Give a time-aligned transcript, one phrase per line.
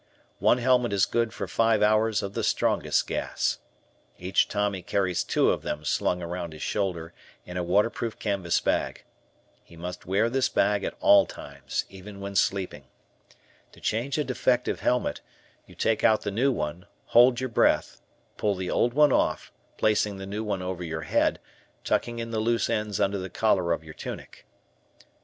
[0.39, 3.59] One helmet is good for five hours of the strongest gas.
[4.17, 7.13] Each Tommy carries two of them slung around his shoulder
[7.45, 9.03] in a waterproof canvas bag.
[9.63, 12.85] He must wear this bag at all times, even while sleeping.
[13.73, 15.21] To change a defective helmet,
[15.67, 18.01] you take out the new one, hold your breath,
[18.37, 21.39] pull the old one off, placing the new one over your head,
[21.83, 24.47] tucking in the loose ends under the collar of your tunic.